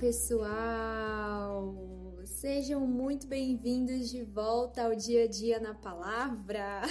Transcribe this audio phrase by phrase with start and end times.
[0.00, 0.97] pessoal!
[2.40, 6.82] Sejam muito bem-vindos de volta ao Dia a Dia na Palavra.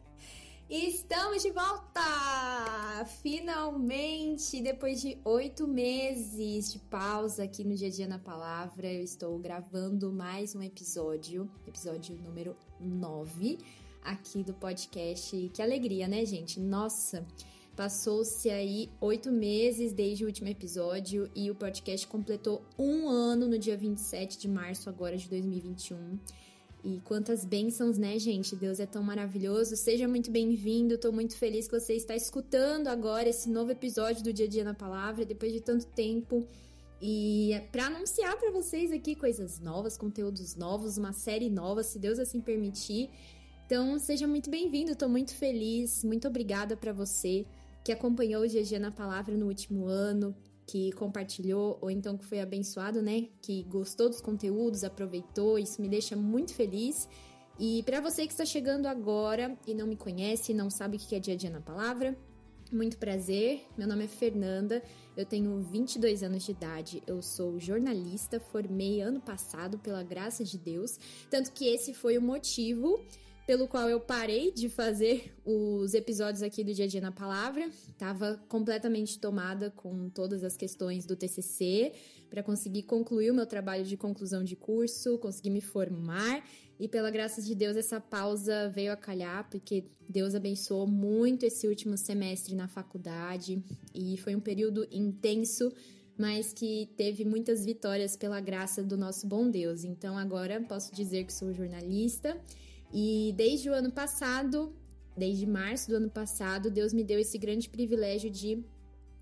[0.68, 3.02] Estamos de volta!
[3.22, 9.02] Finalmente, depois de oito meses de pausa aqui no Dia a Dia na Palavra, eu
[9.02, 13.60] estou gravando mais um episódio, episódio número 9
[14.02, 15.50] aqui do podcast.
[15.54, 16.60] Que alegria, né, gente?
[16.60, 17.26] Nossa!
[17.76, 23.58] Passou-se aí oito meses desde o último episódio e o podcast completou um ano no
[23.58, 26.18] dia 27 de março agora de 2021.
[26.84, 28.54] E quantas bênçãos, né, gente?
[28.54, 29.74] Deus é tão maravilhoso.
[29.74, 30.98] Seja muito bem-vindo.
[30.98, 34.64] Tô muito feliz que você está escutando agora esse novo episódio do Dia a Dia
[34.64, 36.46] na Palavra, depois de tanto tempo.
[37.00, 41.98] E é para anunciar para vocês aqui coisas novas, conteúdos novos, uma série nova, se
[41.98, 43.08] Deus assim permitir.
[43.64, 44.94] Então, seja muito bem-vindo.
[44.94, 46.04] Tô muito feliz.
[46.04, 47.46] Muito obrigada para você
[47.84, 50.34] que acompanhou o GG na palavra no último ano,
[50.66, 53.28] que compartilhou ou então que foi abençoado, né?
[53.40, 57.08] Que gostou dos conteúdos, aproveitou, isso me deixa muito feliz.
[57.58, 61.14] E para você que está chegando agora e não me conhece, não sabe o que
[61.14, 62.16] é dia a dia na palavra,
[62.72, 64.82] muito prazer, meu nome é Fernanda,
[65.14, 70.56] eu tenho 22 anos de idade, eu sou jornalista, formei ano passado pela graça de
[70.56, 70.98] Deus,
[71.30, 72.98] tanto que esse foi o motivo
[73.46, 77.68] pelo qual eu parei de fazer os episódios aqui do Dia a Dia na Palavra.
[77.98, 81.92] Tava completamente tomada com todas as questões do TCC
[82.30, 86.44] para conseguir concluir o meu trabalho de conclusão de curso, conseguir me formar
[86.78, 91.66] e pela graça de Deus essa pausa veio a calhar porque Deus abençoou muito esse
[91.66, 93.62] último semestre na faculdade
[93.94, 95.72] e foi um período intenso
[96.16, 99.82] mas que teve muitas vitórias pela graça do nosso bom Deus.
[99.82, 102.38] Então agora posso dizer que sou jornalista
[102.92, 104.74] e desde o ano passado,
[105.16, 108.62] desde março do ano passado, Deus me deu esse grande privilégio de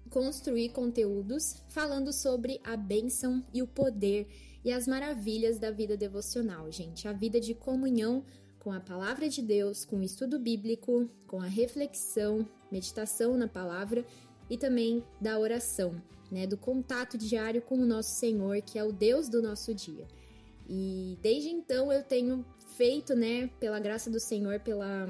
[0.09, 4.27] construir conteúdos falando sobre a bênção e o poder
[4.65, 7.07] e as maravilhas da vida devocional, gente.
[7.07, 8.25] A vida de comunhão
[8.59, 14.05] com a palavra de Deus, com o estudo bíblico, com a reflexão, meditação na palavra
[14.51, 18.93] e também da oração, né, do contato diário com o nosso Senhor, que é o
[18.93, 20.07] Deus do nosso dia.
[20.69, 22.45] E desde então eu tenho
[22.81, 25.07] feito, né, pela graça do Senhor, pela,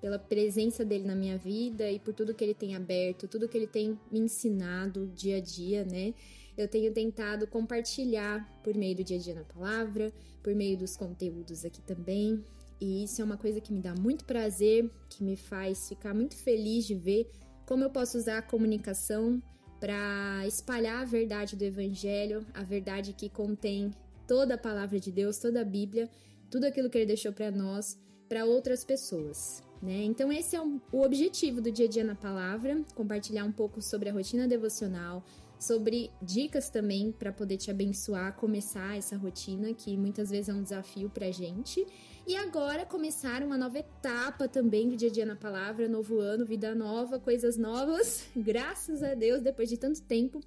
[0.00, 3.58] pela presença dele na minha vida e por tudo que ele tem aberto, tudo que
[3.58, 6.14] ele tem me ensinado dia a dia, né?
[6.56, 10.10] Eu tenho tentado compartilhar por meio do dia a dia na palavra,
[10.42, 12.42] por meio dos conteúdos aqui também.
[12.80, 16.34] E isso é uma coisa que me dá muito prazer, que me faz ficar muito
[16.36, 17.30] feliz de ver
[17.66, 19.42] como eu posso usar a comunicação
[19.78, 23.90] para espalhar a verdade do evangelho, a verdade que contém
[24.26, 26.08] toda a palavra de Deus, toda a Bíblia,
[26.50, 29.62] tudo aquilo que ele deixou para nós, para outras pessoas.
[29.82, 30.02] Né?
[30.02, 34.10] Então, esse é o objetivo do dia a dia na palavra: compartilhar um pouco sobre
[34.10, 35.24] a rotina devocional,
[35.58, 40.62] sobre dicas também para poder te abençoar, começar essa rotina que muitas vezes é um
[40.62, 41.86] desafio para gente.
[42.26, 46.44] E agora começar uma nova etapa também do dia a dia na palavra, novo ano,
[46.44, 48.26] vida nova, coisas novas.
[48.36, 50.40] Graças a Deus, depois de tanto tempo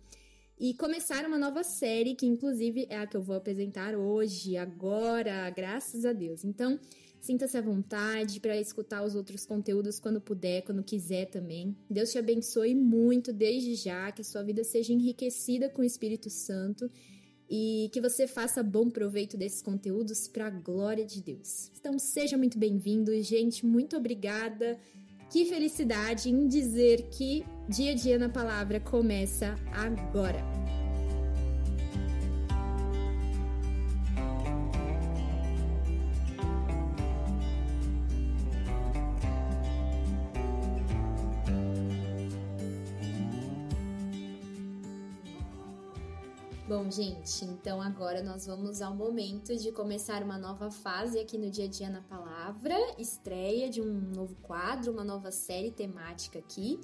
[0.64, 5.50] e começar uma nova série, que inclusive é a que eu vou apresentar hoje, agora,
[5.50, 6.46] graças a Deus.
[6.46, 6.80] Então,
[7.20, 11.76] sinta-se à vontade para escutar os outros conteúdos quando puder, quando quiser também.
[11.90, 16.30] Deus te abençoe muito desde já, que a sua vida seja enriquecida com o Espírito
[16.30, 16.90] Santo
[17.50, 21.74] e que você faça bom proveito desses conteúdos para a glória de Deus.
[21.78, 24.80] Então, seja muito bem-vindo, gente, muito obrigada.
[25.30, 30.44] Que felicidade em dizer que Dia a Dia na Palavra começa agora!
[46.68, 51.50] Bom, gente, então agora nós vamos ao momento de começar uma nova fase aqui no
[51.50, 56.82] Dia a Dia na Palavra, estreia de um novo quadro, uma nova série temática aqui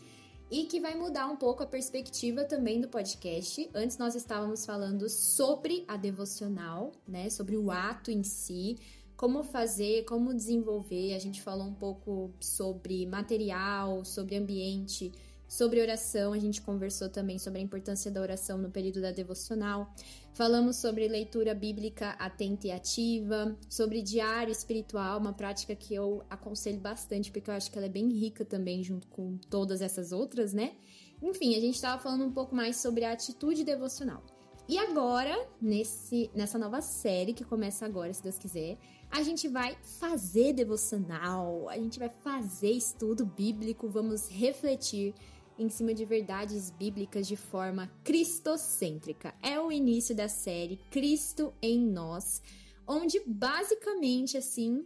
[0.52, 3.70] e que vai mudar um pouco a perspectiva também do podcast.
[3.74, 8.78] Antes nós estávamos falando sobre a devocional, né, sobre o ato em si,
[9.16, 11.14] como fazer, como desenvolver.
[11.14, 15.12] A gente falou um pouco sobre material, sobre ambiente,
[15.50, 19.92] sobre oração, a gente conversou também sobre a importância da oração no período da devocional.
[20.32, 26.80] Falamos sobre leitura bíblica atenta e ativa, sobre diário espiritual, uma prática que eu aconselho
[26.80, 30.54] bastante, porque eu acho que ela é bem rica também, junto com todas essas outras,
[30.54, 30.76] né?
[31.20, 34.24] Enfim, a gente estava falando um pouco mais sobre a atitude devocional.
[34.68, 38.78] E agora, nesse, nessa nova série que começa agora, se Deus quiser,
[39.10, 45.16] a gente vai fazer devocional, a gente vai fazer estudo bíblico, vamos refletir
[45.60, 49.36] em cima de verdades bíblicas de forma cristocêntrica.
[49.44, 52.42] É o início da série Cristo em Nós,
[52.88, 54.86] onde basicamente assim,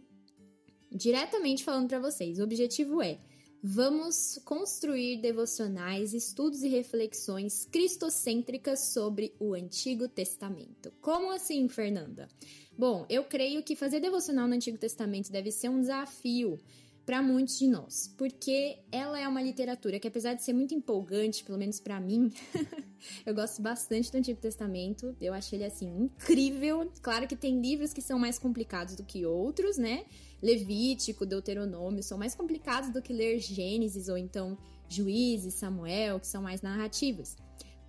[0.90, 3.18] diretamente falando para vocês, o objetivo é
[3.66, 10.92] vamos construir devocionais, estudos e reflexões cristocêntricas sobre o Antigo Testamento.
[11.00, 12.28] Como assim, Fernanda?
[12.76, 16.58] Bom, eu creio que fazer devocional no Antigo Testamento deve ser um desafio
[17.04, 21.44] para muitos de nós, porque ela é uma literatura que apesar de ser muito empolgante,
[21.44, 22.32] pelo menos para mim,
[23.26, 25.14] eu gosto bastante do Antigo Testamento.
[25.20, 26.90] Eu acho ele assim incrível.
[27.02, 30.06] Claro que tem livros que são mais complicados do que outros, né?
[30.42, 34.56] Levítico, Deuteronômio são mais complicados do que ler Gênesis ou então
[34.88, 37.36] Juízes, Samuel, que são mais narrativas.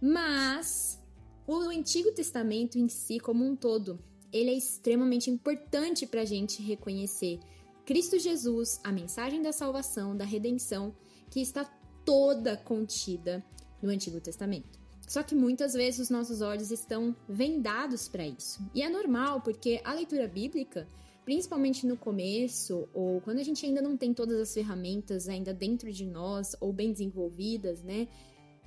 [0.02, 1.02] Mas
[1.48, 4.00] o Antigo Testamento em si, como um todo,
[4.32, 7.40] ele é extremamente importante para a gente reconhecer
[7.86, 10.96] Cristo Jesus, a mensagem da salvação, da redenção,
[11.30, 11.64] que está
[12.04, 13.46] toda contida
[13.82, 14.80] no Antigo Testamento.
[15.08, 18.60] Só que muitas vezes os nossos olhos estão vendados para isso.
[18.74, 20.88] E é normal, porque a leitura bíblica,
[21.24, 25.92] principalmente no começo, ou quando a gente ainda não tem todas as ferramentas ainda dentro
[25.92, 28.08] de nós, ou bem desenvolvidas, né?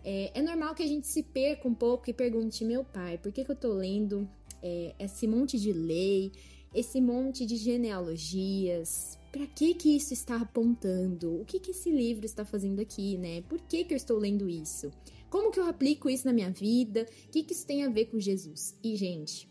[0.05, 3.32] É, é normal que a gente se perca um pouco e pergunte, meu pai, por
[3.32, 4.29] que, que eu tô lendo
[4.62, 6.32] é, esse monte de lei,
[6.75, 9.19] esse monte de genealogias.
[9.32, 11.41] Para que que isso está apontando?
[11.41, 13.43] O que que esse livro está fazendo aqui, né?
[13.43, 14.91] Por que que eu estou lendo isso?
[15.29, 17.06] Como que eu aplico isso na minha vida?
[17.26, 18.76] O que que isso tem a ver com Jesus?
[18.82, 19.49] E gente,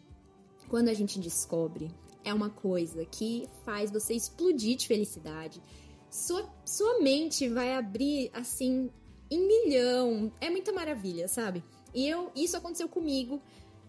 [0.68, 1.92] quando a gente descobre,
[2.24, 5.62] é uma coisa que faz você explodir de felicidade.
[6.10, 8.90] Sua, sua mente vai abrir assim
[9.30, 10.32] em milhão.
[10.42, 11.64] É muita maravilha, sabe?
[11.94, 13.42] E eu, isso aconteceu comigo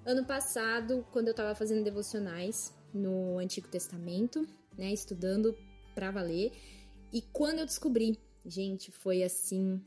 [0.04, 4.46] ano passado, quando eu tava fazendo devocionais no Antigo Testamento,
[4.76, 5.56] né, estudando
[5.94, 6.52] para valer.
[7.12, 9.80] E quando eu descobri, gente, foi assim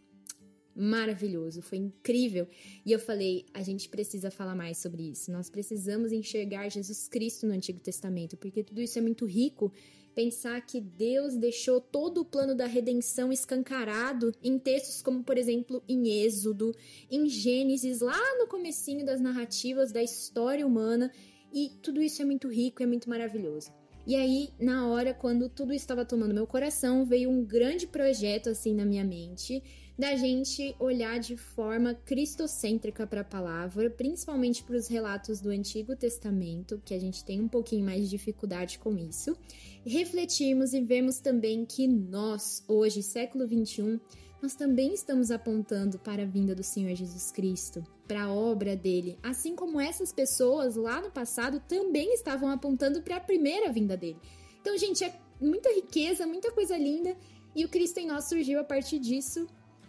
[0.76, 2.48] maravilhoso, foi incrível.
[2.86, 5.32] E eu falei, a gente precisa falar mais sobre isso.
[5.32, 9.72] Nós precisamos enxergar Jesus Cristo no Antigo Testamento, porque tudo isso é muito rico.
[10.14, 15.82] Pensar que Deus deixou todo o plano da redenção escancarado em textos como, por exemplo,
[15.88, 16.76] em Êxodo,
[17.10, 21.12] em Gênesis, lá no comecinho das narrativas da história humana,
[21.54, 23.72] e tudo isso é muito rico, é muito maravilhoso.
[24.06, 28.74] E aí, na hora, quando tudo estava tomando meu coração, veio um grande projeto assim
[28.74, 29.62] na minha mente
[29.98, 35.96] da gente olhar de forma cristocêntrica para a palavra, principalmente para os relatos do Antigo
[35.96, 39.38] Testamento, que a gente tem um pouquinho mais de dificuldade com isso,
[39.86, 44.00] refletirmos e vermos também que nós, hoje, século 21,
[44.42, 49.18] nós também estamos apontando para a vinda do Senhor Jesus Cristo, para a obra dele,
[49.22, 54.18] assim como essas pessoas lá no passado também estavam apontando para a primeira vinda dele.
[54.60, 57.16] Então, gente, é muita riqueza, muita coisa linda,
[57.56, 59.46] e o Cristo em nós surgiu a partir disso.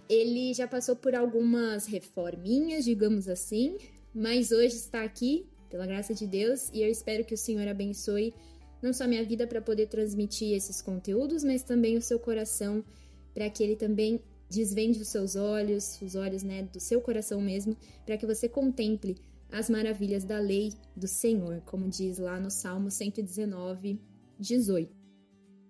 [0.08, 3.78] Ele já passou por algumas reforminhas, digamos assim,
[4.14, 8.34] mas hoje está aqui, pela graça de Deus, e eu espero que o Senhor abençoe
[8.82, 12.84] não só minha vida para poder transmitir esses conteúdos, mas também o seu coração
[13.32, 14.20] para que ele também
[14.52, 19.16] desvende os seus olhos, os olhos né, do seu coração mesmo, para que você contemple
[19.50, 24.00] as maravilhas da lei do Senhor, como diz lá no Salmo 119,
[24.38, 24.94] 18.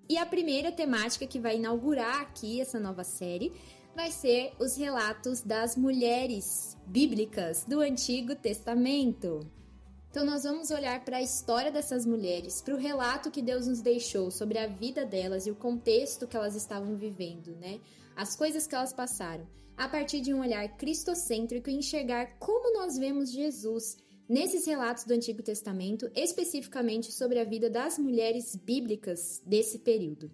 [0.09, 3.53] E a primeira temática que vai inaugurar aqui essa nova série
[3.95, 9.41] vai ser os relatos das mulheres bíblicas do Antigo Testamento.
[10.11, 13.81] Então, nós vamos olhar para a história dessas mulheres, para o relato que Deus nos
[13.81, 17.81] deixou sobre a vida delas e o contexto que elas estavam vivendo, né?
[18.16, 22.97] As coisas que elas passaram, a partir de um olhar cristocêntrico e enxergar como nós
[22.99, 23.97] vemos Jesus
[24.28, 30.31] nesses relatos do Antigo Testamento, especificamente sobre a vida das mulheres bíblicas desse período.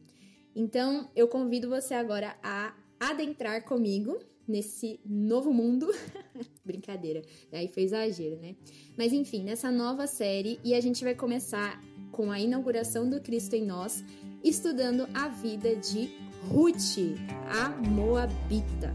[0.55, 5.89] Então, eu convido você agora a adentrar comigo nesse novo mundo.
[6.65, 8.57] Brincadeira, daí foi exagero, né?
[8.97, 11.81] Mas enfim, nessa nova série, e a gente vai começar
[12.11, 14.03] com a inauguração do Cristo em nós,
[14.43, 16.11] estudando a vida de
[16.47, 17.17] Ruth,
[17.51, 18.95] a Moabita.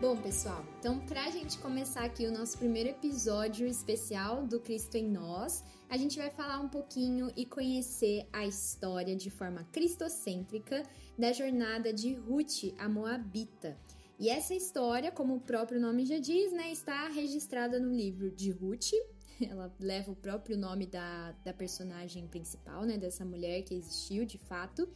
[0.00, 5.08] Bom, pessoal, então para gente começar aqui o nosso primeiro episódio especial do Cristo em
[5.08, 10.82] Nós, a gente vai falar um pouquinho e conhecer a história de forma cristocêntrica
[11.18, 13.78] da jornada de Ruth, a Moabita.
[14.18, 18.50] E essa história, como o próprio nome já diz, né, está registrada no livro de
[18.50, 18.92] Ruth.
[19.40, 24.36] Ela leva o próprio nome da, da personagem principal, né, dessa mulher que existiu de
[24.36, 24.86] fato.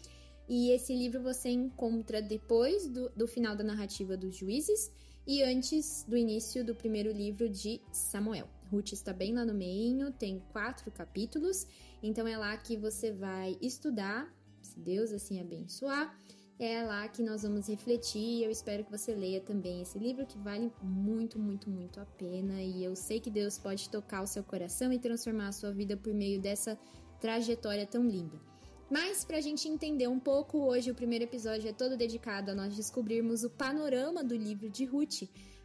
[0.46, 4.92] E esse livro você encontra depois do, do final da narrativa dos juízes
[5.26, 8.48] e antes do início do primeiro livro de Samuel.
[8.70, 11.66] Ruth está bem lá no meio, tem quatro capítulos,
[12.02, 16.16] então é lá que você vai estudar, se Deus assim abençoar.
[16.58, 18.44] É lá que nós vamos refletir.
[18.44, 22.62] Eu espero que você leia também esse livro que vale muito, muito, muito a pena.
[22.62, 25.96] E eu sei que Deus pode tocar o seu coração e transformar a sua vida
[25.96, 26.78] por meio dessa
[27.20, 28.51] trajetória tão linda.
[28.92, 32.54] Mas para a gente entender um pouco, hoje o primeiro episódio é todo dedicado a
[32.54, 35.22] nós descobrirmos o panorama do livro de Ruth,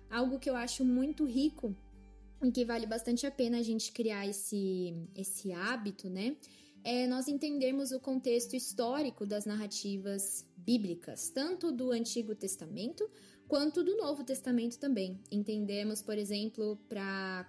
[0.09, 1.75] algo que eu acho muito rico
[2.41, 6.37] e que vale bastante a pena a gente criar esse, esse hábito, né?
[6.85, 13.11] É nós entendermos o contexto histórico das narrativas bíblicas, tanto do Antigo Testamento
[13.45, 15.19] quanto do Novo Testamento também.
[15.29, 17.45] Entendemos, por exemplo, para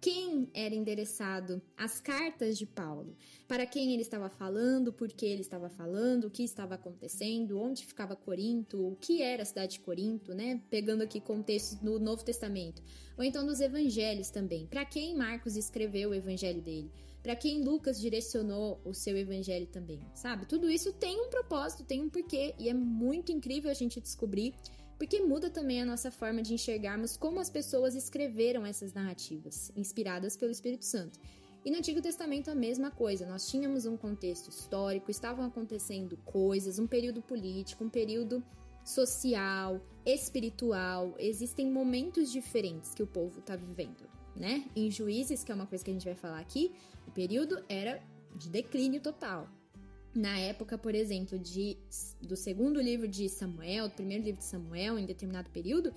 [0.00, 3.16] quem era endereçado as cartas de Paulo,
[3.48, 7.84] para quem ele estava falando, por que ele estava falando, o que estava acontecendo, onde
[7.84, 10.60] ficava Corinto, o que era a cidade de Corinto, né?
[10.70, 12.82] Pegando aqui contextos no Novo Testamento,
[13.16, 14.66] ou então dos evangelhos também.
[14.66, 16.90] Para quem Marcos escreveu o evangelho dele?
[17.22, 20.46] Para quem Lucas direcionou o seu evangelho também, sabe?
[20.46, 24.54] Tudo isso tem um propósito, tem um porquê e é muito incrível a gente descobrir
[24.98, 30.36] porque muda também a nossa forma de enxergarmos como as pessoas escreveram essas narrativas, inspiradas
[30.36, 31.18] pelo Espírito Santo.
[31.64, 36.78] E no Antigo Testamento a mesma coisa, nós tínhamos um contexto histórico, estavam acontecendo coisas,
[36.78, 38.42] um período político, um período
[38.84, 44.64] social, espiritual, existem momentos diferentes que o povo está vivendo, né?
[44.76, 46.72] Em Juízes, que é uma coisa que a gente vai falar aqui,
[47.04, 48.00] o período era
[48.36, 49.48] de declínio total
[50.16, 51.76] na época, por exemplo, de,
[52.20, 55.92] do segundo livro de Samuel, do primeiro livro de Samuel, em determinado período,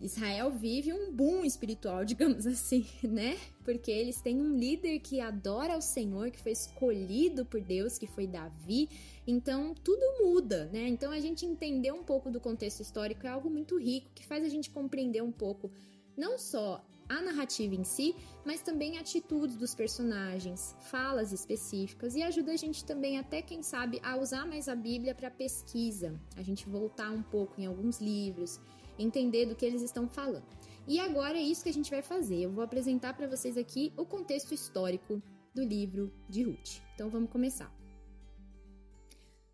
[0.00, 3.38] Israel vive um boom espiritual, digamos assim, né?
[3.64, 8.06] Porque eles têm um líder que adora o Senhor, que foi escolhido por Deus, que
[8.06, 8.88] foi Davi.
[9.26, 10.86] Então tudo muda, né?
[10.88, 14.44] Então a gente entender um pouco do contexto histórico é algo muito rico, que faz
[14.44, 15.70] a gente compreender um pouco
[16.16, 22.52] não só a narrativa em si, mas também atitudes dos personagens, falas específicas e ajuda
[22.52, 26.68] a gente também até quem sabe a usar mais a Bíblia para pesquisa, a gente
[26.68, 28.60] voltar um pouco em alguns livros,
[28.98, 30.46] entender do que eles estão falando.
[30.88, 32.42] E agora é isso que a gente vai fazer.
[32.42, 35.20] Eu vou apresentar para vocês aqui o contexto histórico
[35.52, 36.80] do livro de Ruth.
[36.94, 37.74] Então vamos começar.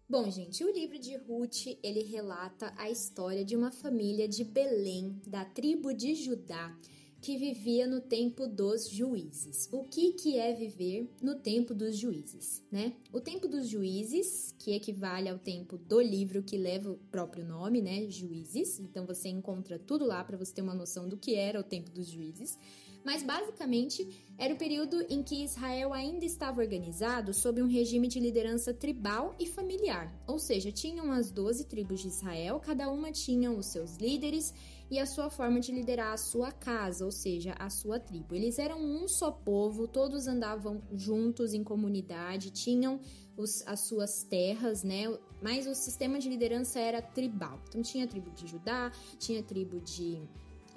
[0.09, 5.19] Bom, gente, o livro de Ruth, ele relata a história de uma família de Belém,
[5.27, 6.77] da tribo de Judá,
[7.23, 9.69] que vivia no tempo dos juízes.
[9.71, 12.95] O que, que é viver no tempo dos juízes, né?
[13.13, 17.81] O tempo dos juízes, que equivale ao tempo do livro que leva o próprio nome,
[17.81, 18.11] né?
[18.11, 18.81] Juízes.
[18.81, 21.93] Então você encontra tudo lá para você ter uma noção do que era o tempo
[21.93, 22.59] dos juízes.
[23.05, 28.21] Mas basicamente era o período em que Israel ainda estava organizado sob um regime de
[28.21, 33.51] liderança tribal e familiar, ou seja, tinham as 12 tribos de Israel, cada uma tinha
[33.51, 34.55] os seus líderes
[34.91, 38.35] e a sua forma de liderar a sua casa, ou seja, a sua tribo.
[38.35, 43.01] Eles eram um só povo, todos andavam juntos em comunidade, tinham
[43.35, 45.05] os, as suas terras, né?
[45.41, 47.59] Mas o sistema de liderança era tribal.
[47.69, 50.21] Então tinha a tribo de Judá, tinha a tribo de.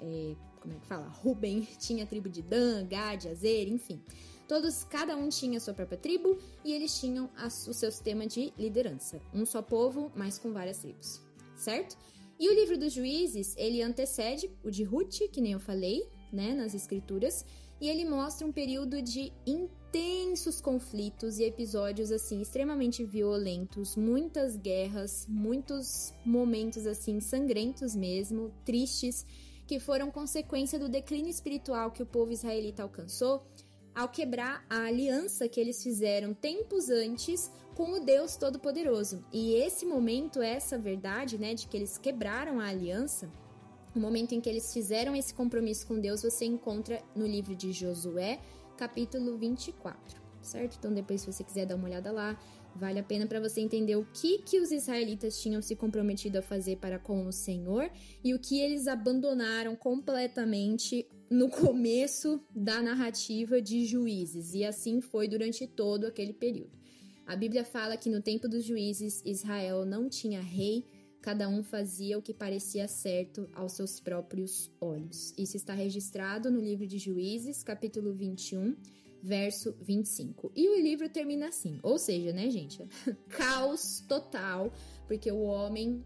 [0.00, 0.34] É,
[0.66, 1.06] como é que fala?
[1.06, 4.00] Ruben, tinha a tribo de Dan, Gad, Azer, enfim.
[4.48, 8.52] Todos, cada um tinha sua própria tribo e eles tinham a, o seu sistema de
[8.58, 9.20] liderança.
[9.32, 11.20] Um só povo, mas com várias tribos,
[11.56, 11.96] certo?
[12.38, 16.52] E o livro dos juízes, ele antecede o de Ruth, que nem eu falei, né,
[16.52, 17.44] nas escrituras,
[17.80, 25.26] e ele mostra um período de intensos conflitos e episódios assim extremamente violentos, muitas guerras,
[25.28, 29.26] muitos momentos assim sangrentos mesmo, tristes,
[29.66, 33.46] que foram consequência do declínio espiritual que o povo israelita alcançou
[33.94, 39.24] ao quebrar a aliança que eles fizeram tempos antes com o Deus Todo-Poderoso.
[39.32, 43.30] E esse momento, essa verdade, né, de que eles quebraram a aliança,
[43.94, 47.72] o momento em que eles fizeram esse compromisso com Deus, você encontra no livro de
[47.72, 48.38] Josué,
[48.76, 50.76] capítulo 24, certo?
[50.78, 52.38] Então depois se você quiser dar uma olhada lá,
[52.76, 56.42] vale a pena para você entender o que que os israelitas tinham se comprometido a
[56.42, 57.90] fazer para com o Senhor
[58.22, 65.26] e o que eles abandonaram completamente no começo da narrativa de Juízes, e assim foi
[65.26, 66.76] durante todo aquele período.
[67.26, 70.84] A Bíblia fala que no tempo dos juízes Israel não tinha rei,
[71.20, 75.34] cada um fazia o que parecia certo aos seus próprios olhos.
[75.36, 78.76] Isso está registrado no livro de Juízes, capítulo 21,
[79.26, 80.52] verso 25.
[80.54, 82.80] E o livro termina assim, ou seja, né, gente?
[83.28, 84.72] Caos total,
[85.08, 86.04] porque o homem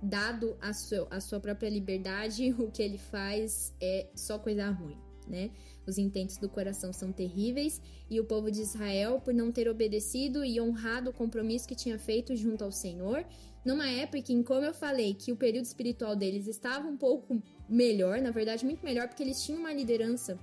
[0.00, 4.96] dado a, seu, a sua própria liberdade, o que ele faz é só coisa ruim,
[5.28, 5.50] né?
[5.86, 10.42] Os intentos do coração são terríveis e o povo de Israel, por não ter obedecido
[10.42, 13.24] e honrado o compromisso que tinha feito junto ao Senhor,
[13.64, 18.20] numa época em, como eu falei, que o período espiritual deles estava um pouco melhor,
[18.20, 20.38] na verdade, muito melhor, porque eles tinham uma liderança,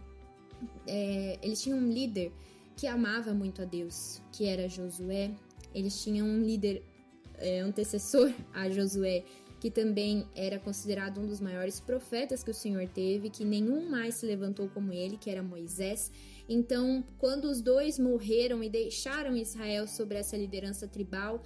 [0.88, 2.32] é, eles tinham um líder
[2.76, 5.32] que amava muito a Deus, que era Josué.
[5.74, 6.84] Eles tinham um líder
[7.38, 9.24] é, antecessor a Josué,
[9.60, 14.16] que também era considerado um dos maiores profetas que o Senhor teve, que nenhum mais
[14.16, 16.12] se levantou como ele, que era Moisés.
[16.50, 21.42] Então, quando os dois morreram e deixaram Israel sobre essa liderança tribal,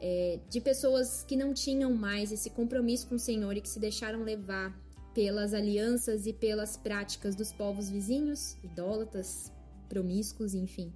[0.00, 3.78] é, de pessoas que não tinham mais esse compromisso com o Senhor e que se
[3.78, 4.76] deixaram levar
[5.14, 9.52] pelas alianças e pelas práticas dos povos vizinhos, idólatras,
[9.88, 10.92] promíscuos, enfim,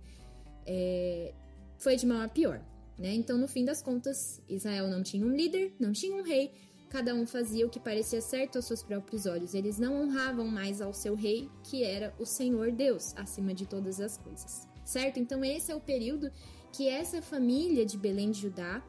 [0.66, 1.32] é,
[1.78, 2.61] foi de mal a pior.
[2.99, 3.14] Né?
[3.14, 6.50] Então, no fim das contas, Israel não tinha um líder, não tinha um rei,
[6.88, 9.54] cada um fazia o que parecia certo aos seus próprios olhos.
[9.54, 14.00] Eles não honravam mais ao seu rei, que era o Senhor Deus, acima de todas
[14.00, 14.66] as coisas.
[14.85, 15.18] Certo?
[15.18, 16.30] Então, esse é o período
[16.73, 18.82] que essa família de Belém de Judá,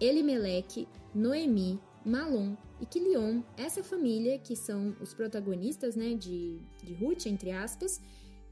[0.00, 7.24] Elimeleque, Noemi, Malom e Quilion, essa família que são os protagonistas né, de, de Ruth,
[7.24, 7.98] entre aspas,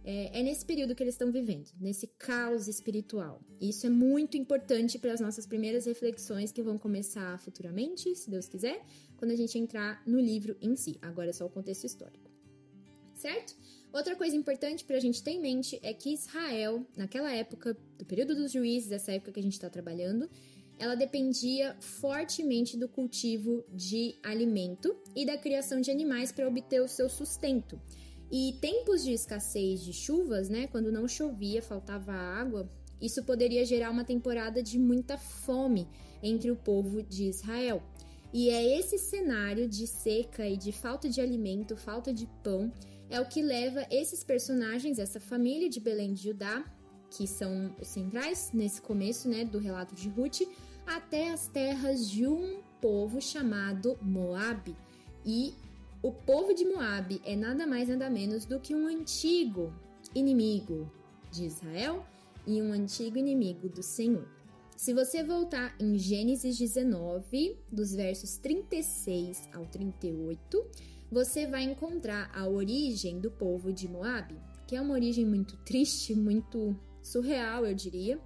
[0.02, 3.42] é, é nesse período que eles estão vivendo, nesse caos espiritual.
[3.60, 8.48] Isso é muito importante para as nossas primeiras reflexões que vão começar futuramente, se Deus
[8.48, 8.82] quiser,
[9.18, 10.98] quando a gente entrar no livro em si.
[11.02, 12.30] Agora é só o contexto histórico.
[13.14, 13.54] Certo?
[13.92, 18.06] Outra coisa importante para a gente ter em mente é que Israel, naquela época, do
[18.06, 20.30] período dos juízes, essa época que a gente está trabalhando,
[20.82, 26.88] ela dependia fortemente do cultivo de alimento e da criação de animais para obter o
[26.88, 27.80] seu sustento.
[28.32, 32.68] E tempos de escassez de chuvas, né, quando não chovia, faltava água,
[33.00, 35.86] isso poderia gerar uma temporada de muita fome
[36.20, 37.80] entre o povo de Israel.
[38.32, 42.72] E é esse cenário de seca e de falta de alimento, falta de pão,
[43.08, 46.64] é o que leva esses personagens, essa família de Belém de Judá,
[47.08, 50.40] que são os centrais nesse começo, né, do relato de Ruth,
[50.86, 54.76] até as terras de um povo chamado Moabe.
[55.24, 55.54] E
[56.02, 59.72] o povo de Moabe é nada mais nada menos do que um antigo
[60.14, 60.90] inimigo
[61.30, 62.04] de Israel
[62.46, 64.26] e um antigo inimigo do Senhor.
[64.76, 70.66] Se você voltar em Gênesis 19, dos versos 36 ao 38,
[71.10, 74.34] você vai encontrar a origem do povo de Moabe,
[74.66, 78.18] que é uma origem muito triste, muito surreal, eu diria.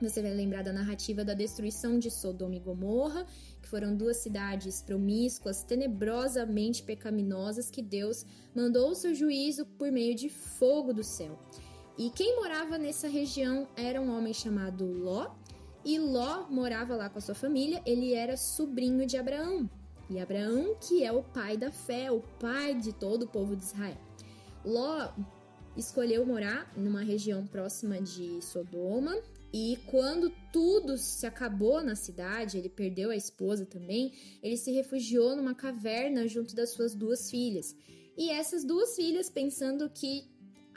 [0.00, 3.26] Você vai lembrar da narrativa da destruição de Sodoma e Gomorra
[3.60, 10.14] que foram duas cidades promíscuas, tenebrosamente pecaminosas, que Deus mandou o seu juízo por meio
[10.14, 11.38] de fogo do céu.
[11.98, 15.34] E quem morava nessa região era um homem chamado Ló,
[15.84, 19.68] e Ló morava lá com a sua família, ele era sobrinho de Abraão.
[20.08, 23.64] E Abraão, que é o pai da fé, o pai de todo o povo de
[23.64, 23.98] Israel.
[24.64, 25.10] Ló
[25.76, 29.16] escolheu morar numa região próxima de Sodoma,
[29.52, 35.34] e quando tudo se acabou na cidade, ele perdeu a esposa também, ele se refugiou
[35.34, 37.74] numa caverna junto das suas duas filhas.
[38.16, 40.28] E essas duas filhas, pensando que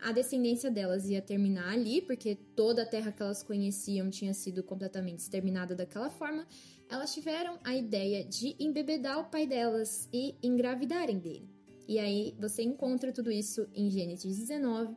[0.02, 4.64] a descendência delas ia terminar ali, porque toda a terra que elas conheciam tinha sido
[4.64, 6.46] completamente exterminada daquela forma,
[6.90, 11.50] elas tiveram a ideia de embebedar o pai delas e engravidarem dele.
[11.88, 14.96] E aí você encontra tudo isso em Gênesis 19.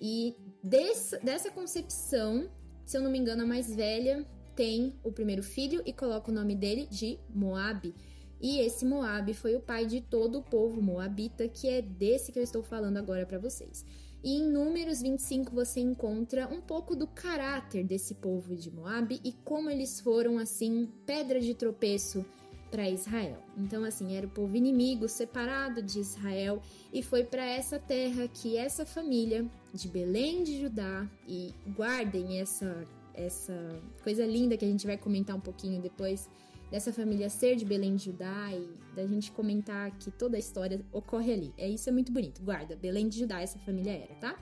[0.00, 2.50] E desse, dessa concepção
[2.84, 6.34] se eu não me engano, a mais velha tem o primeiro filho e coloca o
[6.34, 7.94] nome dele de Moabe.
[8.40, 12.38] E esse Moabe foi o pai de todo o povo moabita, que é desse que
[12.38, 13.84] eu estou falando agora para vocês.
[14.24, 19.32] E em Números 25 você encontra um pouco do caráter desse povo de Moabe e
[19.32, 22.24] como eles foram assim pedra de tropeço
[22.72, 23.36] para Israel.
[23.56, 28.56] Então assim, era o povo inimigo separado de Israel e foi para essa terra que
[28.56, 33.54] essa família de Belém de Judá e guardem essa essa
[34.02, 36.30] coisa linda que a gente vai comentar um pouquinho depois
[36.70, 40.80] dessa família ser de Belém de Judá e da gente comentar que toda a história
[40.90, 41.54] ocorre ali.
[41.58, 42.42] É isso é muito bonito.
[42.42, 44.38] Guarda, Belém de Judá essa família era, tá?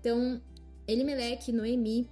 [0.00, 0.40] Então,
[0.86, 2.08] Elimeleque, Noemi,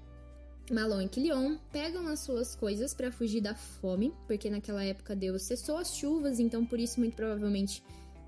[0.71, 5.43] Malon e Quilion pegam as suas coisas para fugir da fome, porque naquela época Deus
[5.43, 7.83] cessou as chuvas, então por isso muito provavelmente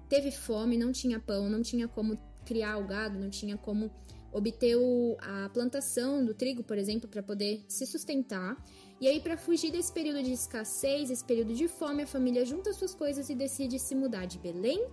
[0.09, 3.91] teve fome, não tinha pão, não tinha como criar o gado, não tinha como
[4.33, 4.77] obter
[5.21, 8.57] a plantação do trigo, por exemplo, para poder se sustentar.
[9.01, 12.73] E aí, para fugir desse período de escassez, esse período de fome, a família junta
[12.73, 14.87] suas coisas e decide se mudar de Belém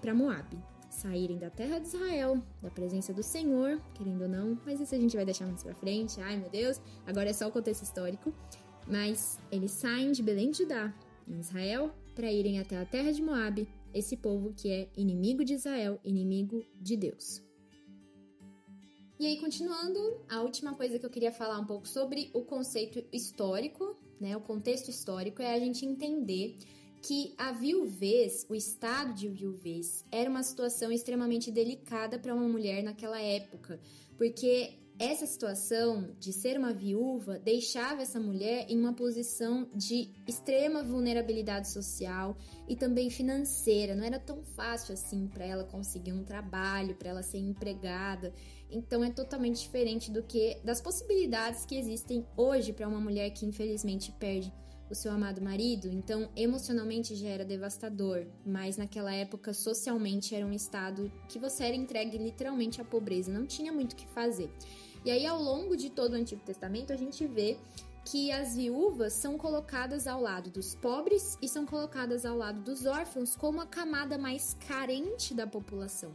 [0.00, 0.71] para Moabe.
[0.94, 4.98] Saírem da terra de Israel, da presença do Senhor, querendo ou não, mas isso a
[4.98, 6.20] gente vai deixar mais pra frente.
[6.20, 8.32] Ai meu Deus, agora é só o contexto histórico.
[8.86, 10.94] Mas eles saem de Belém de Judá,
[11.26, 15.54] em Israel, para irem até a terra de Moabe, esse povo que é inimigo de
[15.54, 17.42] Israel, inimigo de Deus.
[19.18, 23.04] E aí, continuando, a última coisa que eu queria falar um pouco sobre o conceito
[23.12, 24.36] histórico, né?
[24.36, 26.56] O contexto histórico é a gente entender
[27.02, 32.82] que a viuvez, o estado de viuvez, era uma situação extremamente delicada para uma mulher
[32.82, 33.80] naquela época,
[34.16, 40.84] porque essa situação de ser uma viúva deixava essa mulher em uma posição de extrema
[40.84, 42.36] vulnerabilidade social
[42.68, 43.96] e também financeira.
[43.96, 48.32] Não era tão fácil assim para ela conseguir um trabalho, para ela ser empregada.
[48.70, 53.44] Então é totalmente diferente do que das possibilidades que existem hoje para uma mulher que
[53.44, 54.52] infelizmente perde
[54.92, 60.52] o seu amado marido, então emocionalmente já era devastador, mas naquela época socialmente era um
[60.52, 64.50] estado que você era entregue literalmente à pobreza, não tinha muito o que fazer.
[65.04, 67.58] E aí, ao longo de todo o Antigo Testamento, a gente vê
[68.04, 72.84] que as viúvas são colocadas ao lado dos pobres e são colocadas ao lado dos
[72.84, 76.12] órfãos como a camada mais carente da população.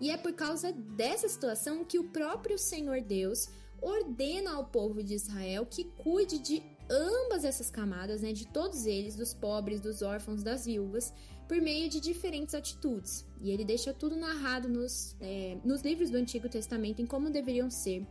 [0.00, 3.48] E é por causa dessa situação que o próprio Senhor Deus
[3.80, 9.16] ordena ao povo de Israel que cuide de ambas essas camadas, né, de todos eles,
[9.16, 11.12] dos pobres, dos órfãos, das viúvas,
[11.46, 13.24] por meio de diferentes atitudes.
[13.40, 17.70] E ele deixa tudo narrado nos, é, nos livros do Antigo Testamento em como deveriam
[17.70, 18.06] ser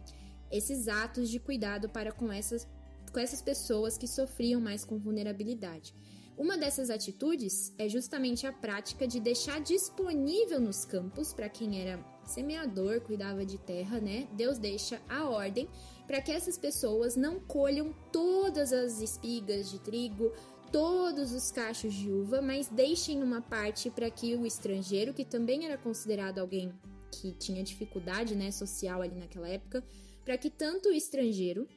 [0.52, 2.68] esses atos de cuidado para com essas,
[3.12, 5.94] com essas pessoas que sofriam mais com vulnerabilidade.
[6.38, 12.00] Uma dessas atitudes é justamente a prática de deixar disponível nos campos para quem era
[12.26, 14.28] semeador, cuidava de terra, né?
[14.34, 15.68] Deus deixa a ordem
[16.08, 20.32] para que essas pessoas não colham todas as espigas de trigo,
[20.72, 25.66] todos os cachos de uva, mas deixem uma parte para que o estrangeiro, que também
[25.66, 26.74] era considerado alguém
[27.12, 29.84] que tinha dificuldade, né, social ali naquela época,
[30.24, 31.68] para que tanto o estrangeiro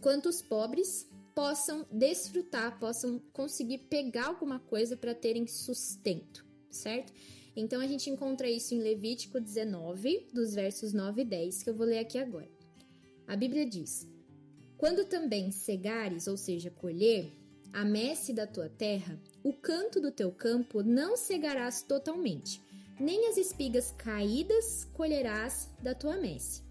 [0.00, 7.12] quanto os pobres possam desfrutar, possam conseguir pegar alguma coisa para terem sustento, certo?
[7.56, 11.74] Então a gente encontra isso em Levítico 19, dos versos 9 e 10, que eu
[11.74, 12.57] vou ler aqui agora.
[13.28, 14.08] A Bíblia diz:
[14.78, 17.30] Quando também cegares, ou seja, colher,
[17.74, 22.62] a messe da tua terra, o canto do teu campo não cegarás totalmente,
[22.98, 26.62] nem as espigas caídas colherás da tua messe.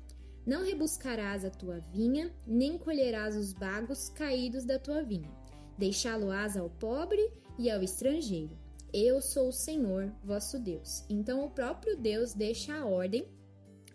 [0.48, 5.30] Não rebuscarás a tua vinha, nem colherás os bagos caídos da tua vinha.
[5.78, 8.58] Deixá-lo-ás ao pobre e ao estrangeiro.
[8.92, 11.04] Eu sou o Senhor, vosso Deus.
[11.08, 13.28] Então o próprio Deus deixa a ordem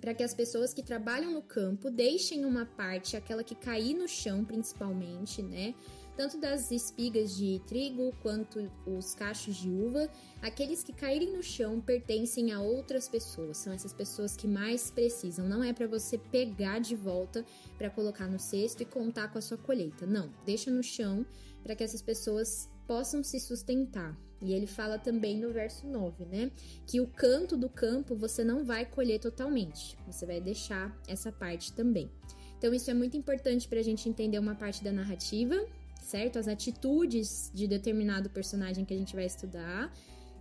[0.03, 4.09] para que as pessoas que trabalham no campo deixem uma parte, aquela que cair no
[4.09, 5.75] chão principalmente, né?
[6.17, 10.11] tanto das espigas de trigo quanto os cachos de uva,
[10.43, 15.49] aqueles que caírem no chão pertencem a outras pessoas, são essas pessoas que mais precisam.
[15.49, 17.45] Não é para você pegar de volta
[17.79, 20.07] para colocar no cesto e contar com a sua colheita.
[20.07, 21.25] Não, deixa no chão
[21.63, 24.17] para que essas pessoas possam se sustentar.
[24.43, 26.51] E ele fala também no verso 9, né?
[26.87, 31.73] Que o canto do campo você não vai colher totalmente, você vai deixar essa parte
[31.73, 32.11] também.
[32.59, 35.57] Então, isso é muito importante para a gente entender uma parte da narrativa
[36.03, 36.39] certo?
[36.39, 39.91] As atitudes de determinado personagem que a gente vai estudar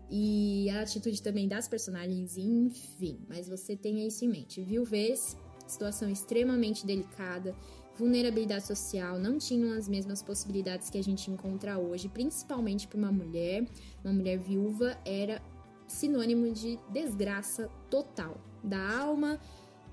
[0.10, 3.20] e a atitude também das personagens, enfim.
[3.30, 4.62] Mas você tenha isso em mente.
[4.62, 5.38] Viuvez,
[5.68, 7.56] situação extremamente delicada,
[7.98, 13.12] vulnerabilidade social, não tinham as mesmas possibilidades que a gente encontra hoje, principalmente para uma
[13.12, 13.66] mulher.
[14.04, 15.42] Uma mulher viúva era
[15.88, 19.40] sinônimo de desgraça total da alma,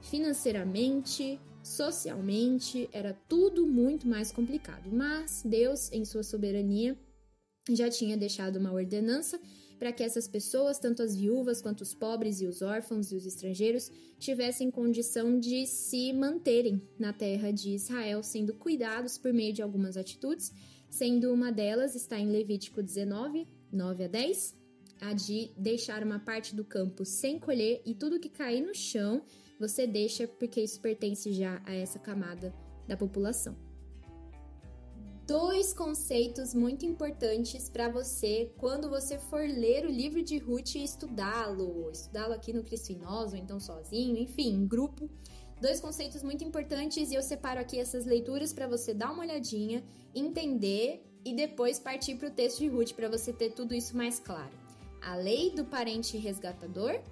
[0.01, 4.91] financeiramente, socialmente era tudo muito mais complicado.
[4.91, 6.97] Mas Deus, em sua soberania,
[7.71, 9.41] já tinha deixado uma ordenança
[9.79, 13.25] para que essas pessoas, tanto as viúvas quanto os pobres e os órfãos e os
[13.25, 19.62] estrangeiros, tivessem condição de se manterem na terra de Israel, sendo cuidados por meio de
[19.62, 20.53] algumas atitudes,
[20.91, 24.57] sendo uma delas está em Levítico 19, 9 a 10,
[25.01, 29.23] a de deixar uma parte do campo sem colher e tudo que cair no chão
[29.59, 32.55] você deixa porque isso pertence já a essa camada
[32.87, 33.67] da população.
[35.29, 40.83] Dois conceitos muito importantes para você quando você for ler o livro de Ruth e
[40.83, 45.07] estudá-lo, estudá-lo aqui no Cristo em ou então sozinho, enfim, em grupo.
[45.61, 49.85] Dois conceitos muito importantes e eu separo aqui essas leituras para você dar uma olhadinha,
[50.14, 54.19] entender e depois partir para o texto de Ruth para você ter tudo isso mais
[54.19, 54.57] claro.
[55.03, 57.03] A lei do parente resgatador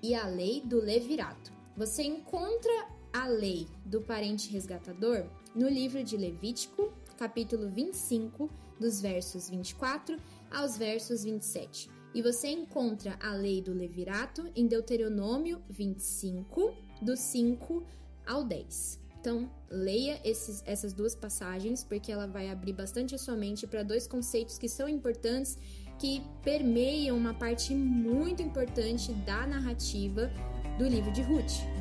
[0.00, 1.52] e a lei do levirato.
[1.76, 9.48] Você encontra a lei do parente resgatador no livro de Levítico, capítulo 25, dos versos
[9.48, 10.16] 24
[10.50, 11.90] aos versos 27.
[12.14, 17.82] E você encontra a lei do Levirato em Deuteronômio 25, do 5
[18.26, 19.00] ao 10.
[19.20, 23.82] Então, leia esses, essas duas passagens, porque ela vai abrir bastante a sua mente para
[23.82, 25.58] dois conceitos que são importantes,
[25.98, 30.30] que permeiam uma parte muito importante da narrativa
[30.78, 31.73] do livro de Ruth.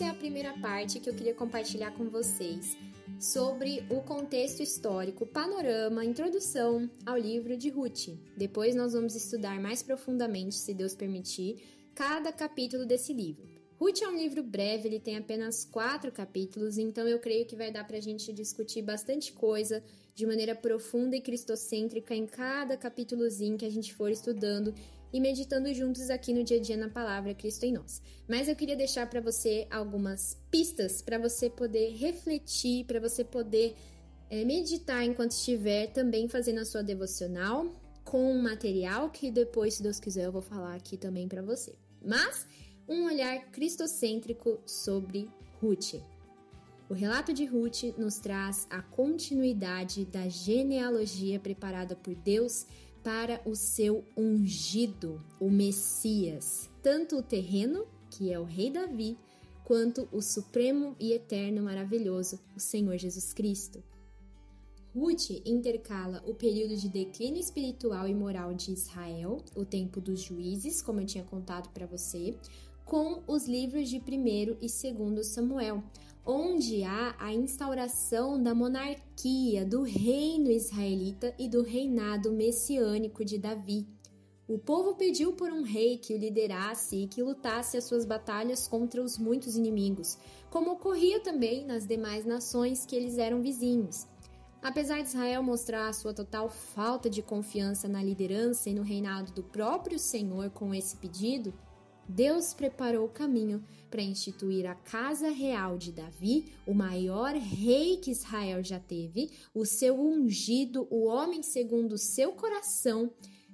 [0.00, 2.74] Essa é a primeira parte que eu queria compartilhar com vocês
[3.18, 8.08] sobre o contexto histórico, panorama, introdução ao livro de Ruth.
[8.34, 13.46] Depois nós vamos estudar mais profundamente, se Deus permitir, cada capítulo desse livro.
[13.78, 17.70] Ruth é um livro breve, ele tem apenas quatro capítulos, então eu creio que vai
[17.70, 19.84] dar para a gente discutir bastante coisa
[20.14, 24.72] de maneira profunda e cristocêntrica em cada capítulozinho que a gente for estudando
[25.12, 28.00] e meditando juntos aqui no dia a dia na palavra Cristo em nós.
[28.28, 33.74] Mas eu queria deixar para você algumas pistas para você poder refletir, para você poder
[34.28, 37.66] é, meditar enquanto estiver também fazendo a sua devocional
[38.04, 41.74] com um material que depois, se Deus quiser, eu vou falar aqui também para você.
[42.02, 42.46] Mas
[42.88, 45.28] um olhar cristocêntrico sobre
[45.60, 45.94] Ruth.
[46.88, 52.66] O relato de Ruth nos traz a continuidade da genealogia preparada por Deus
[53.02, 59.16] para o seu ungido, o Messias, tanto o terreno, que é o rei Davi,
[59.64, 63.82] quanto o supremo e eterno maravilhoso, o Senhor Jesus Cristo.
[64.94, 70.82] Ruth intercala o período de declínio espiritual e moral de Israel, o tempo dos juízes,
[70.82, 72.36] como eu tinha contado para você,
[72.84, 75.84] com os livros de 1 e 2 Samuel,
[76.30, 83.84] onde há a instauração da monarquia, do reino israelita e do reinado messiânico de Davi.
[84.46, 88.68] O povo pediu por um rei que o liderasse e que lutasse as suas batalhas
[88.68, 90.16] contra os muitos inimigos,
[90.50, 94.06] como ocorria também nas demais nações que eles eram vizinhos.
[94.62, 99.42] Apesar de Israel mostrar sua total falta de confiança na liderança e no reinado do
[99.42, 101.52] próprio Senhor com esse pedido,
[102.10, 108.10] Deus preparou o caminho para instituir a casa real de Davi, o maior rei que
[108.10, 113.12] Israel já teve, o seu ungido, o homem segundo o seu coração,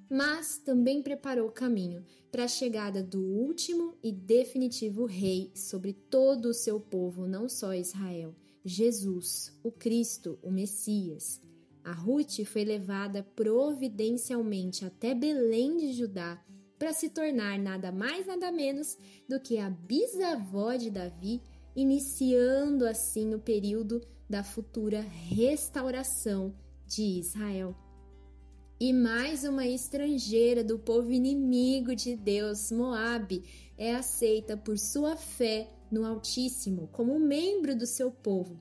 [0.09, 6.47] mas também preparou o caminho para a chegada do último e definitivo rei sobre todo
[6.47, 11.43] o seu povo, não só Israel, Jesus, o Cristo, o Messias.
[11.85, 16.43] A Ruth foi levada providencialmente até Belém de Judá
[16.79, 18.97] para se tornar nada mais nada menos
[19.29, 21.43] do que a bisavó de Davi,
[21.75, 26.55] iniciando assim o período da futura restauração
[26.87, 27.75] de Israel.
[28.79, 33.43] E mais uma estrangeira do povo inimigo de Deus, Moabe,
[33.79, 38.61] é aceita por sua fé no Altíssimo como membro do seu povo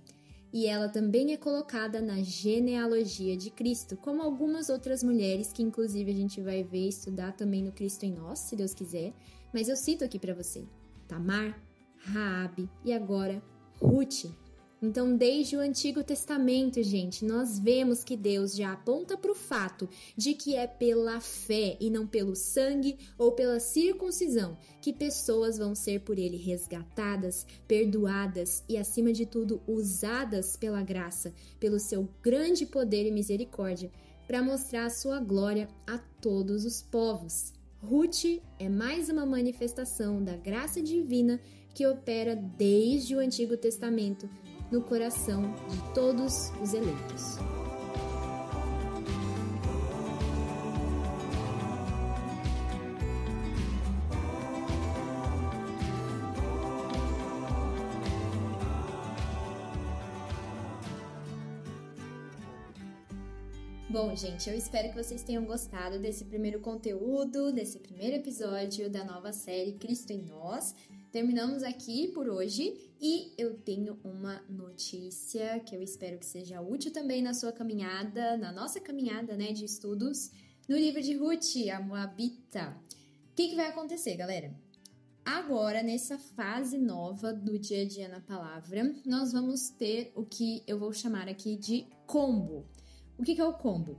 [0.56, 6.10] e ela também é colocada na genealogia de Cristo, como algumas outras mulheres que inclusive
[6.10, 9.14] a gente vai ver estudar também no Cristo em nós, se Deus quiser,
[9.54, 10.64] mas eu cito aqui para você:
[11.10, 11.62] Tamar,
[11.98, 13.44] Raabe e agora
[13.82, 14.32] Ruth.
[14.82, 19.88] Então, desde o Antigo Testamento, gente, nós vemos que Deus já aponta para o fato
[20.18, 25.74] de que é pela fé e não pelo sangue ou pela circuncisão que pessoas vão
[25.74, 32.66] ser por Ele resgatadas, perdoadas e, acima de tudo, usadas pela graça, pelo seu grande
[32.66, 33.90] poder e misericórdia,
[34.28, 37.54] para mostrar a sua glória a todos os povos.
[37.82, 41.40] Ruth é mais uma manifestação da graça divina
[41.74, 44.30] que opera desde o Antigo Testamento
[44.72, 47.38] no coração de todos os eleitos.
[63.96, 69.06] Bom, gente, eu espero que vocês tenham gostado desse primeiro conteúdo, desse primeiro episódio da
[69.06, 70.76] nova série Cristo em Nós.
[71.16, 76.92] Terminamos aqui por hoje e eu tenho uma notícia que eu espero que seja útil
[76.92, 80.30] também na sua caminhada, na nossa caminhada, né, de estudos
[80.68, 82.78] no livro de Ruth, a Moabita.
[83.32, 84.54] O que, que vai acontecer, galera?
[85.24, 90.64] agora, nessa fase nova do dia a dia na palavra, nós vamos ter o que
[90.68, 92.66] eu vou chamar aqui de combo.
[93.18, 93.98] O que, que é o combo?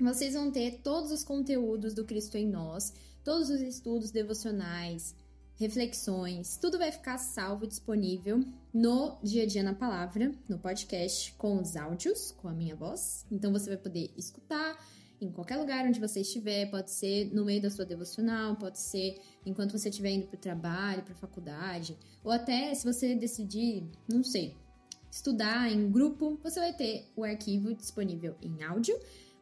[0.00, 5.14] Vocês vão ter todos os conteúdos do Cristo em Nós, todos os estudos devocionais,
[5.60, 8.42] reflexões, tudo vai ficar salvo disponível
[8.72, 13.26] no Dia a Dia na Palavra, no podcast, com os áudios, com a minha voz.
[13.30, 14.82] Então você vai poder escutar
[15.20, 19.20] em qualquer lugar onde você estiver, pode ser no meio da sua devocional, pode ser
[19.44, 21.94] enquanto você estiver indo para o trabalho, para a faculdade,
[22.24, 24.56] ou até se você decidir, não sei,
[25.12, 28.98] estudar em grupo, você vai ter o arquivo disponível em áudio,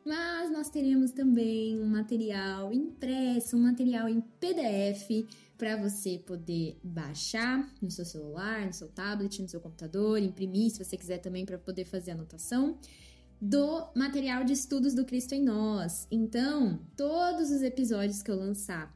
[0.09, 7.71] mas nós teremos também um material impresso, um material em PDF para você poder baixar
[7.83, 11.59] no seu celular, no seu tablet, no seu computador, imprimir se você quiser também para
[11.59, 12.79] poder fazer anotação
[13.39, 16.09] do material de estudos do Cristo em Nós.
[16.11, 18.91] Então, todos os episódios que eu lançar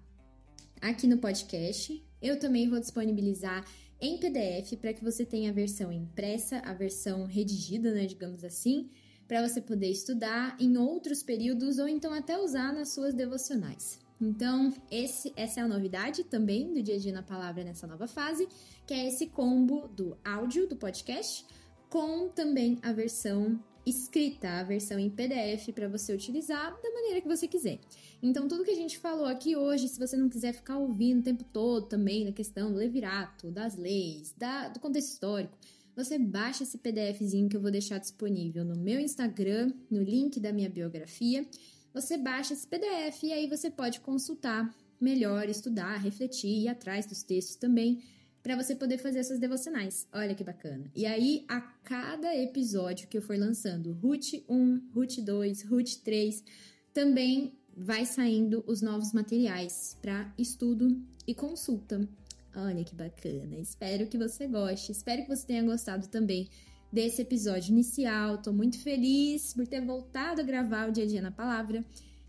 [0.80, 3.66] aqui no podcast, eu também vou disponibilizar
[4.00, 8.88] em PDF para que você tenha a versão impressa, a versão redigida, né, digamos assim,
[9.32, 13.98] para você poder estudar em outros períodos ou então até usar nas suas devocionais.
[14.20, 18.06] Então, esse, essa é a novidade também do Dia a Dia na Palavra nessa nova
[18.06, 18.46] fase,
[18.86, 21.46] que é esse combo do áudio do podcast
[21.88, 27.26] com também a versão escrita, a versão em PDF para você utilizar da maneira que
[27.26, 27.80] você quiser.
[28.22, 31.24] Então, tudo que a gente falou aqui hoje, se você não quiser ficar ouvindo o
[31.24, 35.56] tempo todo também na questão do levirato, das leis, da, do contexto histórico,
[35.94, 40.52] você baixa esse PDFzinho que eu vou deixar disponível no meu Instagram, no link da
[40.52, 41.46] minha biografia.
[41.92, 47.22] Você baixa esse PDF e aí você pode consultar melhor, estudar, refletir, ir atrás dos
[47.22, 48.02] textos também
[48.42, 50.06] para você poder fazer suas devocionais.
[50.12, 50.90] Olha que bacana.
[50.94, 56.42] E aí, a cada episódio que eu for lançando, Root 1, Root 2, Root 3,
[56.92, 62.06] também vai saindo os novos materiais para estudo e consulta.
[62.54, 63.56] Olha que bacana.
[63.58, 64.92] Espero que você goste.
[64.92, 66.48] Espero que você tenha gostado também
[66.92, 68.38] desse episódio inicial.
[68.38, 71.84] Tô muito feliz por ter voltado a gravar o dia a dia na palavra.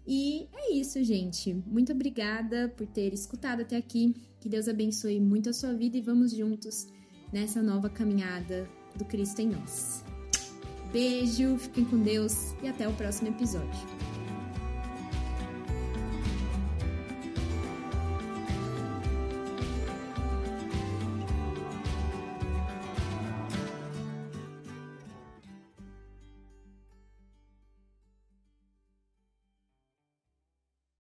[0.07, 1.53] E é isso, gente.
[1.65, 4.15] Muito obrigada por ter escutado até aqui.
[4.39, 6.87] Que Deus abençoe muito a sua vida e vamos juntos
[7.31, 10.03] nessa nova caminhada do Cristo em nós.
[10.91, 14.12] Beijo, fiquem com Deus e até o próximo episódio.